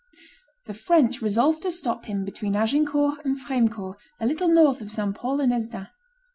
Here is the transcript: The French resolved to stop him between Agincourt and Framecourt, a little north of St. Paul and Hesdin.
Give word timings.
The 0.65 0.73
French 0.73 1.21
resolved 1.21 1.61
to 1.61 1.71
stop 1.71 2.05
him 2.05 2.25
between 2.25 2.55
Agincourt 2.55 3.23
and 3.23 3.37
Framecourt, 3.39 3.97
a 4.19 4.25
little 4.25 4.47
north 4.47 4.81
of 4.81 4.91
St. 4.91 5.13
Paul 5.15 5.39
and 5.39 5.53
Hesdin. 5.53 5.89